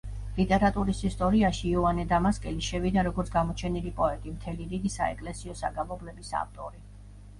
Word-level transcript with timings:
ლიტერატურის 0.35 1.01
ისტორიაში 1.09 1.65
იოანე 1.71 2.05
დამასკელი 2.13 2.65
შევიდა 2.69 3.03
როგორც 3.09 3.31
გამოჩენილი 3.37 3.93
პოეტი, 4.03 4.35
მთელი 4.39 4.67
რიგი 4.73 4.93
საეკლესიო 4.97 5.59
საგალობლების 5.61 6.33
ავტორი. 6.45 6.83